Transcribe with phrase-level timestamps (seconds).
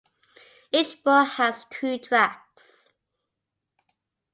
[0.71, 2.91] Each bore has two tracks.